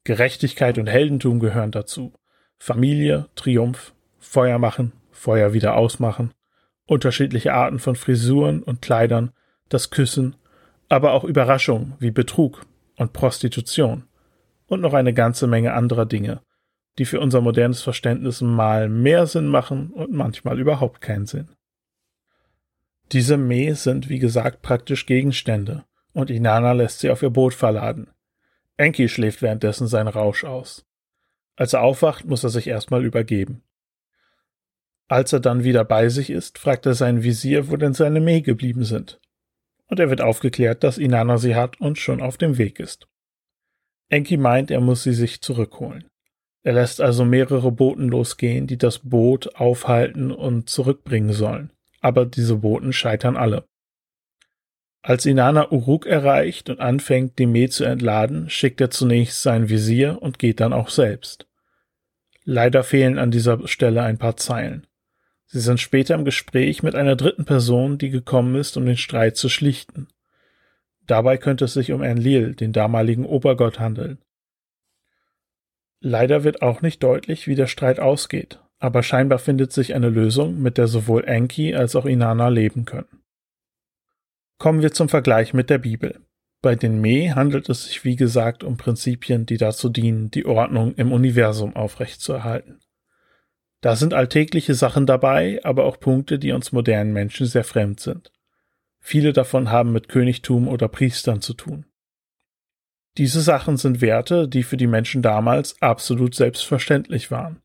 Gerechtigkeit 0.05 0.79
und 0.79 0.87
Heldentum 0.87 1.41
gehören 1.41 1.73
dazu. 1.73 2.15
Familie, 2.59 3.29
Triumph, 3.35 3.95
Feuer 4.19 4.59
machen, 4.59 4.93
Feuer 5.11 5.53
wieder 5.53 5.77
ausmachen, 5.77 6.33
unterschiedliche 6.87 7.53
Arten 7.53 7.79
von 7.79 7.97
Frisuren 7.97 8.63
und 8.63 8.83
Kleidern, 8.83 9.33
das 9.69 9.91
Küssen, 9.91 10.37
aber 10.89 11.13
auch 11.13 11.25
Überraschungen 11.25 11.95
wie 11.99 12.11
Betrug 12.11 12.67
und 12.97 13.13
Prostitution 13.13 14.05
und 14.67 14.81
noch 14.81 14.95
eine 14.95 15.13
ganze 15.13 15.47
Menge 15.47 15.73
anderer 15.75 16.07
Dinge, 16.07 16.41
die 16.99 17.05
für 17.05 17.21
unser 17.21 17.41
modernes 17.41 17.83
Verständnis 17.83 18.41
mal 18.41 18.89
mehr 18.89 19.27
Sinn 19.27 19.49
machen 19.49 19.91
und 19.91 20.13
manchmal 20.13 20.59
überhaupt 20.59 21.01
keinen 21.01 21.27
Sinn. 21.27 21.49
Diese 23.13 23.37
Me 23.37 23.75
sind 23.75 24.09
wie 24.09 24.19
gesagt 24.19 24.63
praktisch 24.63 25.07
Gegenstände, 25.07 25.85
und 26.13 26.31
Inanna 26.31 26.73
lässt 26.73 27.01
sie 27.01 27.11
auf 27.11 27.23
ihr 27.23 27.31
Boot 27.31 27.55
verladen. 27.55 28.09
Enki 28.77 29.09
schläft 29.09 29.43
währenddessen 29.43 29.87
seinen 29.87 30.09
Rausch 30.09 30.45
aus. 30.45 30.85
Als 31.57 31.73
er 31.73 31.83
aufwacht, 31.83 32.27
muss 32.27 32.45
er 32.45 32.51
sich 32.51 32.67
erstmal 32.67 33.05
übergeben. 33.05 33.63
Als 35.09 35.33
er 35.33 35.41
dann 35.41 35.65
wieder 35.65 35.85
bei 35.85 36.09
sich 36.09 36.31
ist, 36.31 36.59
fragt 36.59 36.85
er 36.87 36.95
seinen 36.95 37.23
Visier, 37.23 37.71
wo 37.71 37.77
denn 37.77 37.95
seine 37.95 38.21
Meh 38.21 38.41
geblieben 38.41 38.85
sind. 38.85 39.21
Und 39.87 40.01
er 40.01 40.11
wird 40.11 40.21
aufgeklärt, 40.21 40.83
dass 40.85 40.99
Inanna 40.99 41.39
sie 41.39 41.55
hat 41.55 41.81
und 41.81 41.99
schon 41.99 42.21
auf 42.21 42.37
dem 42.37 42.59
Weg 42.59 42.81
ist. 42.81 43.09
Enki 44.09 44.37
meint, 44.37 44.71
er 44.71 44.81
muss 44.81 45.03
sie 45.03 45.15
sich 45.15 45.41
zurückholen. 45.41 46.05
Er 46.63 46.73
lässt 46.73 47.01
also 47.01 47.25
mehrere 47.25 47.71
Boten 47.71 48.09
losgehen, 48.09 48.67
die 48.67 48.77
das 48.77 48.99
Boot 48.99 49.55
aufhalten 49.55 50.33
und 50.33 50.69
zurückbringen 50.69 51.33
sollen. 51.33 51.71
Aber 52.01 52.27
diese 52.27 52.57
Boten 52.57 52.93
scheitern 52.93 53.37
alle. 53.37 53.65
Als 55.03 55.25
Inanna 55.25 55.71
Uruk 55.71 56.07
erreicht 56.07 56.69
und 56.69 56.81
anfängt, 56.81 57.39
die 57.39 57.47
Meh 57.47 57.69
zu 57.69 57.85
entladen, 57.85 58.51
schickt 58.51 58.81
er 58.81 58.91
zunächst 58.91 59.43
sein 59.43 59.69
Visier 59.69 60.21
und 60.21 60.41
geht 60.41 60.59
dann 60.59 60.73
auch 60.73 60.89
selbst. 60.89 61.46
Leider 62.49 62.85
fehlen 62.85 63.19
an 63.19 63.33
dieser 63.33 63.67
Stelle 63.67 64.05
ein 64.05 64.19
paar 64.19 64.37
Zeilen. 64.37 64.87
Sie 65.47 65.59
sind 65.59 65.81
später 65.81 66.15
im 66.15 66.25
Gespräch 66.25 66.85
mit 66.85 66.95
einer 66.95 67.17
dritten 67.17 67.45
Person, 67.45 67.99
die 67.99 68.09
gekommen 68.09 68.55
ist, 68.55 68.77
um 68.77 68.87
den 68.87 68.97
Streit 68.97 69.37
zu 69.37 69.49
schlichten. 69.49 70.07
Dabei 71.07 71.39
könnte 71.39 71.65
es 71.65 71.75
sich 71.75 71.91
um 71.91 72.03
Enlil, 72.03 72.55
den 72.55 72.73
damaligen 72.73 73.27
Obergott, 73.27 73.81
handeln. 73.81 74.19
Leider 75.99 76.45
wird 76.45 76.63
auch 76.63 76.83
nicht 76.83 77.03
deutlich, 77.03 77.49
wie 77.49 77.57
der 77.57 77.67
Streit 77.67 77.99
ausgeht, 77.99 78.61
aber 78.79 79.03
scheinbar 79.03 79.41
findet 79.41 79.73
sich 79.73 79.93
eine 79.95 80.09
Lösung, 80.09 80.63
mit 80.63 80.79
der 80.79 80.87
sowohl 80.87 81.25
Enki 81.25 81.75
als 81.75 81.97
auch 81.97 82.07
Inanna 82.07 82.49
leben 82.49 82.85
können. 82.85 83.23
Kommen 84.59 84.83
wir 84.83 84.93
zum 84.93 85.09
Vergleich 85.09 85.53
mit 85.53 85.69
der 85.69 85.79
Bibel. 85.79 86.26
Bei 86.63 86.75
den 86.75 87.01
Me 87.01 87.35
handelt 87.35 87.69
es 87.69 87.85
sich 87.85 88.05
wie 88.05 88.17
gesagt 88.17 88.65
um 88.65 88.77
Prinzipien, 88.77 89.47
die 89.47 89.57
dazu 89.57 89.89
dienen, 89.89 90.31
die 90.31 90.47
Ordnung 90.47 90.95
im 90.95 91.13
Universum 91.13 91.77
aufrechtzuerhalten. 91.77 92.81
Da 93.81 93.95
sind 93.95 94.15
alltägliche 94.15 94.75
Sachen 94.75 95.07
dabei, 95.07 95.61
aber 95.63 95.85
auch 95.85 96.01
Punkte, 96.01 96.39
die 96.39 96.53
uns 96.53 96.73
modernen 96.73 97.13
Menschen 97.13 97.47
sehr 97.47 97.65
fremd 97.65 98.01
sind. 98.01 98.33
Viele 98.99 99.33
davon 99.33 99.71
haben 99.71 99.93
mit 99.93 100.09
Königtum 100.09 100.67
oder 100.67 100.89
Priestern 100.89 101.41
zu 101.41 101.55
tun. 101.55 101.87
Diese 103.19 103.41
Sachen 103.41 103.77
sind 103.77 104.01
Werte, 104.01 104.49
die 104.49 104.63
für 104.63 104.77
die 104.77 104.89
Menschen 104.89 105.23
damals 105.23 105.81
absolut 105.81 106.35
selbstverständlich 106.35 107.31
waren. 107.31 107.63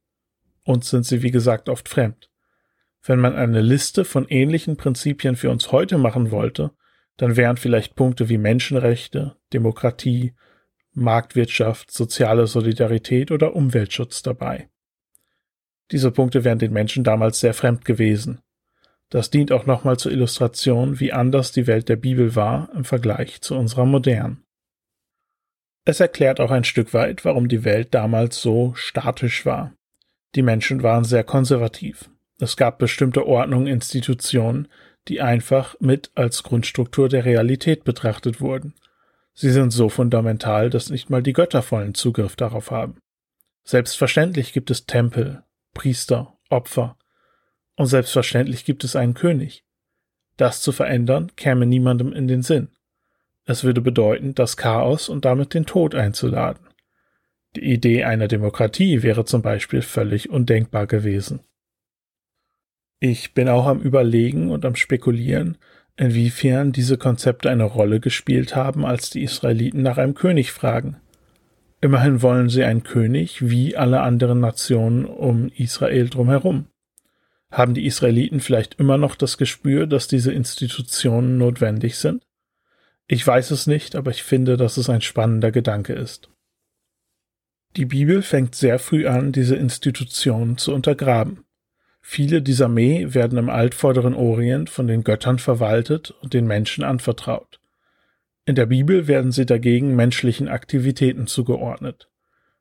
Uns 0.64 0.90
sind 0.90 1.06
sie 1.06 1.24
wie 1.24 1.32
gesagt 1.32 1.68
oft 1.68 1.90
fremd. 1.90 2.30
Wenn 3.04 3.20
man 3.20 3.36
eine 3.36 3.62
Liste 3.62 4.06
von 4.06 4.28
ähnlichen 4.28 4.78
Prinzipien 4.78 5.36
für 5.36 5.50
uns 5.50 5.72
heute 5.72 5.98
machen 5.98 6.30
wollte, 6.32 6.72
dann 7.22 7.38
wären 7.38 7.56
vielleicht 7.56 7.96
Punkte 7.96 8.30
wie 8.30 8.40
Menschenrechte, 8.40 9.36
Demokratie, 9.54 10.34
Marktwirtschaft, 10.94 11.92
soziale 11.92 12.48
Solidarität 12.48 13.30
oder 13.30 13.56
Umweltschutz 13.56 14.24
dabei. 14.24 14.70
Diese 15.92 16.10
Punkte 16.10 16.44
wären 16.44 16.58
den 16.58 16.74
Menschen 16.74 17.04
damals 17.04 17.40
sehr 17.40 17.54
fremd 17.54 17.86
gewesen. 17.86 18.42
Das 19.10 19.30
dient 19.30 19.52
auch 19.52 19.68
nochmal 19.68 19.98
zur 19.98 20.12
Illustration, 20.12 21.00
wie 21.00 21.14
anders 21.14 21.52
die 21.52 21.68
Welt 21.68 21.90
der 21.90 21.96
Bibel 21.96 22.36
war 22.36 22.72
im 22.74 22.86
Vergleich 22.86 23.40
zu 23.42 23.56
unserer 23.56 23.86
modernen. 23.86 24.44
Es 25.86 26.00
erklärt 26.00 26.40
auch 26.40 26.50
ein 26.50 26.64
Stück 26.64 26.92
weit, 26.92 27.24
warum 27.24 27.48
die 27.48 27.64
Welt 27.64 27.94
damals 27.94 28.42
so 28.42 28.74
statisch 28.74 29.46
war. 29.46 29.76
Die 30.34 30.42
Menschen 30.42 30.82
waren 30.82 31.04
sehr 31.04 31.24
konservativ. 31.24 32.10
Es 32.40 32.58
gab 32.58 32.80
bestimmte 32.80 33.28
Ordnungen, 33.28 33.68
Institutionen, 33.68 34.68
die 35.08 35.22
einfach 35.22 35.76
mit 35.80 36.12
als 36.16 36.44
Grundstruktur 36.44 37.10
der 37.10 37.26
Realität 37.26 37.84
betrachtet 37.84 38.42
wurden. 38.42 38.74
Sie 39.34 39.52
sind 39.52 39.72
so 39.72 39.90
fundamental, 39.90 40.70
dass 40.70 40.90
nicht 40.90 41.10
mal 41.10 41.24
die 41.24 41.34
Götter 41.34 41.62
vollen 41.62 41.94
Zugriff 41.94 42.36
darauf 42.36 42.72
haben. 42.72 42.98
Selbstverständlich 43.64 44.54
gibt 44.54 44.72
es 44.72 44.86
Tempel, 44.86 45.44
Priester, 45.74 46.38
Opfer, 46.50 46.98
und 47.76 47.88
selbstverständlich 47.88 48.66
gibt 48.66 48.84
es 48.84 48.96
einen 48.96 49.14
König. 49.14 49.64
Das 50.38 50.62
zu 50.62 50.72
verändern 50.72 51.32
käme 51.36 51.66
niemandem 51.66 52.14
in 52.14 52.28
den 52.28 52.42
Sinn. 52.42 52.70
Es 53.46 53.64
würde 53.64 53.82
bedeuten, 53.82 54.36
das 54.36 54.58
Chaos 54.58 55.10
und 55.10 55.26
damit 55.26 55.54
den 55.54 55.66
Tod 55.66 55.96
einzuladen. 55.96 56.68
Die 57.56 57.64
Idee 57.64 58.04
einer 58.04 58.28
Demokratie 58.28 59.04
wäre 59.04 59.26
zum 59.26 59.42
Beispiel 59.42 59.82
völlig 59.82 60.30
undenkbar 60.30 60.88
gewesen. 60.88 61.42
Ich 63.04 63.34
bin 63.34 63.50
auch 63.50 63.66
am 63.66 63.82
Überlegen 63.82 64.52
und 64.52 64.64
am 64.64 64.76
Spekulieren, 64.76 65.58
inwiefern 65.98 66.72
diese 66.72 67.00
Konzepte 67.00 67.50
eine 67.50 67.64
Rolle 67.64 68.00
gespielt 68.00 68.56
haben, 68.56 68.86
als 68.86 69.10
die 69.10 69.24
Israeliten 69.24 69.82
nach 69.82 69.98
einem 69.98 70.14
König 70.14 70.52
fragen. 70.52 70.98
Immerhin 71.82 72.22
wollen 72.22 72.48
sie 72.48 72.64
einen 72.64 72.84
König 72.84 73.50
wie 73.50 73.76
alle 73.76 74.02
anderen 74.02 74.40
Nationen 74.40 75.06
um 75.06 75.50
Israel 75.50 76.10
drumherum. 76.10 76.68
Haben 77.50 77.74
die 77.74 77.88
Israeliten 77.88 78.40
vielleicht 78.40 78.76
immer 78.76 79.00
noch 79.00 79.16
das 79.16 79.40
Gespür, 79.40 79.88
dass 79.88 80.08
diese 80.08 80.32
Institutionen 80.32 81.40
notwendig 81.40 81.98
sind? 81.98 82.24
Ich 83.08 83.26
weiß 83.26 83.50
es 83.50 83.66
nicht, 83.66 83.96
aber 83.96 84.12
ich 84.12 84.22
finde, 84.22 84.58
dass 84.58 84.78
es 84.78 84.92
ein 84.92 85.02
spannender 85.02 85.52
Gedanke 85.52 85.94
ist. 85.94 86.30
Die 87.78 87.86
Bibel 87.86 88.22
fängt 88.22 88.54
sehr 88.54 88.78
früh 88.78 89.08
an, 89.08 89.32
diese 89.32 89.56
Institutionen 89.56 90.60
zu 90.60 90.72
untergraben. 90.72 91.46
Viele 92.02 92.42
dieser 92.42 92.68
Meh 92.68 93.14
werden 93.14 93.38
im 93.38 93.50
altvorderen 93.50 94.16
Orient 94.16 94.70
von 94.70 94.88
den 94.88 95.04
Göttern 95.04 95.40
verwaltet 95.40 96.12
und 96.22 96.34
den 96.34 96.46
Menschen 96.48 96.84
anvertraut. 96.84 97.60
In 98.46 98.56
der 98.56 98.66
Bibel 98.66 99.08
werden 99.08 99.32
sie 99.32 99.46
dagegen 99.46 99.96
menschlichen 99.96 100.48
Aktivitäten 100.48 101.28
zugeordnet. 101.28 102.10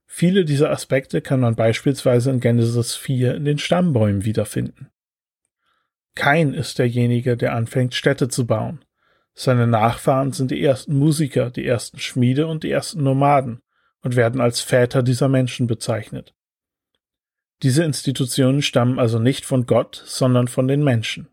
Viele 0.06 0.44
dieser 0.44 0.70
Aspekte 0.70 1.20
kann 1.22 1.40
man 1.40 1.56
beispielsweise 1.56 2.30
in 2.30 2.40
Genesis 2.40 2.96
4 2.96 3.34
in 3.36 3.44
den 3.44 3.58
Stammbäumen 3.58 4.24
wiederfinden. 4.24 4.90
Kain 6.14 6.52
ist 6.52 6.78
derjenige, 6.78 7.36
der 7.36 7.54
anfängt, 7.54 7.94
Städte 7.94 8.28
zu 8.28 8.46
bauen. 8.46 8.84
Seine 9.32 9.66
Nachfahren 9.66 10.32
sind 10.32 10.50
die 10.50 10.62
ersten 10.62 10.96
Musiker, 10.96 11.50
die 11.50 11.64
ersten 11.64 11.98
Schmiede 11.98 12.46
und 12.46 12.62
die 12.62 12.70
ersten 12.70 13.02
Nomaden 13.02 13.62
und 14.02 14.16
werden 14.16 14.40
als 14.40 14.60
Väter 14.60 15.02
dieser 15.02 15.28
Menschen 15.28 15.66
bezeichnet. 15.66 16.34
Diese 17.62 17.84
Institutionen 17.84 18.62
stammen 18.62 18.98
also 18.98 19.18
nicht 19.18 19.44
von 19.44 19.66
Gott, 19.66 20.02
sondern 20.06 20.48
von 20.48 20.66
den 20.66 20.82
Menschen. 20.82 21.28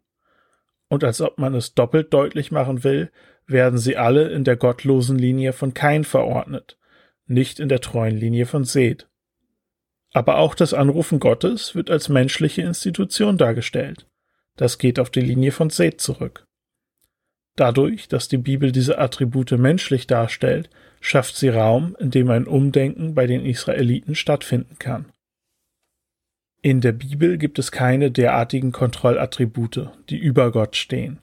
Und 0.90 1.04
als 1.04 1.22
ob 1.22 1.38
man 1.38 1.54
es 1.54 1.74
doppelt 1.74 2.14
deutlich 2.14 2.52
machen 2.52 2.84
will, 2.84 3.12
werden 3.46 3.80
sie 3.80 3.96
alle 3.96 4.30
in 4.30 4.44
der 4.44 4.58
gottlosen 4.58 5.18
Linie 5.18 5.54
von 5.54 5.74
Kain 5.74 6.04
verordnet, 6.04 6.78
nicht 7.26 7.60
in 7.60 7.70
der 7.70 7.80
treuen 7.80 8.18
Linie 8.18 8.46
von 8.46 8.66
Seth. 8.66 9.08
Aber 10.14 10.38
auch 10.38 10.56
das 10.56 10.74
Anrufen 10.74 11.20
Gottes 11.20 11.76
wird 11.76 11.90
als 11.90 12.10
menschliche 12.10 12.62
Institution 12.62 13.38
dargestellt. 13.38 14.06
Das 14.56 14.78
geht 14.78 15.00
auf 15.00 15.10
die 15.10 15.22
Linie 15.22 15.52
von 15.52 15.70
Seth 15.70 16.02
zurück. 16.02 16.46
Dadurch, 17.56 18.08
dass 18.08 18.28
die 18.28 18.38
Bibel 18.38 18.72
diese 18.72 19.00
Attribute 19.00 19.52
menschlich 19.52 20.08
darstellt, 20.08 20.70
schafft 21.00 21.36
sie 21.36 21.50
Raum, 21.50 21.96
in 22.00 22.12
dem 22.12 22.30
ein 22.30 22.48
Umdenken 22.48 23.16
bei 23.16 23.28
den 23.28 23.46
Israeliten 23.46 24.16
stattfinden 24.16 24.78
kann. 24.78 25.12
In 26.68 26.82
der 26.82 26.92
Bibel 26.92 27.38
gibt 27.38 27.60
es 27.60 27.72
keine 27.72 28.12
derartigen 28.12 28.74
Kontrollattribute, 28.74 29.90
die 30.10 30.18
über 30.18 30.52
Gott 30.52 30.76
stehen. 30.76 31.20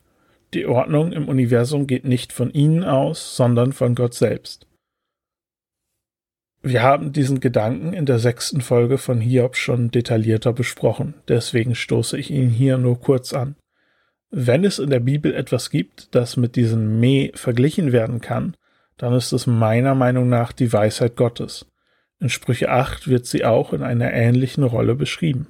Die 0.54 0.64
Ordnung 0.64 1.12
im 1.12 1.28
Universum 1.28 1.86
geht 1.86 2.06
nicht 2.06 2.32
von 2.32 2.50
ihnen 2.50 2.82
aus, 2.82 3.36
sondern 3.36 3.74
von 3.74 3.94
Gott 3.94 4.14
selbst. 4.14 4.66
Wir 6.62 6.82
haben 6.82 7.12
diesen 7.12 7.40
Gedanken 7.40 7.92
in 7.92 8.06
der 8.06 8.20
sechsten 8.20 8.62
Folge 8.62 8.96
von 8.96 9.20
Hiob 9.20 9.56
schon 9.56 9.90
detaillierter 9.90 10.54
besprochen, 10.54 11.12
deswegen 11.28 11.74
stoße 11.74 12.16
ich 12.16 12.30
ihn 12.30 12.48
hier 12.48 12.78
nur 12.78 12.98
kurz 12.98 13.34
an. 13.34 13.56
Wenn 14.30 14.64
es 14.64 14.78
in 14.78 14.88
der 14.88 15.00
Bibel 15.00 15.34
etwas 15.34 15.68
gibt, 15.68 16.14
das 16.14 16.38
mit 16.38 16.56
diesem 16.56 17.00
Me 17.00 17.32
verglichen 17.34 17.92
werden 17.92 18.22
kann, 18.22 18.56
dann 18.96 19.12
ist 19.12 19.30
es 19.32 19.46
meiner 19.46 19.94
Meinung 19.94 20.30
nach 20.30 20.52
die 20.52 20.72
Weisheit 20.72 21.16
Gottes. 21.16 21.66
In 22.20 22.30
Sprüche 22.30 22.70
8 22.70 23.08
wird 23.08 23.26
sie 23.26 23.44
auch 23.44 23.72
in 23.72 23.82
einer 23.82 24.12
ähnlichen 24.12 24.64
Rolle 24.64 24.94
beschrieben. 24.94 25.48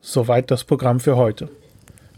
Soweit 0.00 0.50
das 0.50 0.64
Programm 0.64 1.00
für 1.00 1.16
heute. 1.16 1.48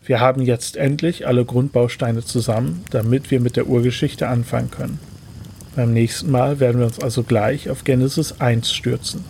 Wir 0.05 0.20
haben 0.20 0.42
jetzt 0.42 0.77
endlich 0.77 1.27
alle 1.27 1.44
Grundbausteine 1.44 2.24
zusammen, 2.24 2.85
damit 2.90 3.31
wir 3.31 3.40
mit 3.40 3.57
der 3.57 3.66
Urgeschichte 3.66 4.29
anfangen 4.29 4.70
können. 4.70 4.98
Beim 5.77 5.92
nächsten 5.92 6.31
Mal 6.31 6.61
werden 6.61 6.79
wir 6.79 6.87
uns 6.87 6.98
also 6.98 7.22
gleich 7.22 7.70
auf 7.70 7.85
Genesis 7.85 8.40
1 8.40 8.72
stürzen. 8.72 9.24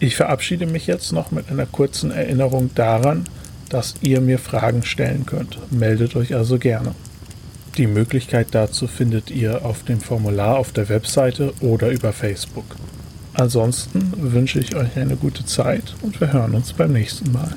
Ich 0.00 0.16
verabschiede 0.16 0.66
mich 0.66 0.86
jetzt 0.86 1.12
noch 1.12 1.30
mit 1.30 1.50
einer 1.50 1.66
kurzen 1.66 2.10
Erinnerung 2.10 2.70
daran, 2.74 3.24
dass 3.68 3.94
ihr 4.00 4.20
mir 4.20 4.38
Fragen 4.38 4.82
stellen 4.82 5.26
könnt. 5.26 5.58
Meldet 5.72 6.16
euch 6.16 6.34
also 6.34 6.58
gerne. 6.58 6.94
Die 7.78 7.86
Möglichkeit 7.86 8.48
dazu 8.50 8.88
findet 8.88 9.30
ihr 9.30 9.64
auf 9.64 9.84
dem 9.84 10.00
Formular 10.00 10.58
auf 10.58 10.72
der 10.72 10.88
Webseite 10.88 11.54
oder 11.60 11.90
über 11.90 12.12
Facebook. 12.12 12.64
Ansonsten 13.34 14.12
wünsche 14.16 14.58
ich 14.58 14.74
euch 14.74 14.96
eine 14.96 15.14
gute 15.14 15.44
Zeit 15.46 15.94
und 16.02 16.20
wir 16.20 16.32
hören 16.32 16.56
uns 16.56 16.72
beim 16.72 16.92
nächsten 16.92 17.30
Mal. 17.30 17.54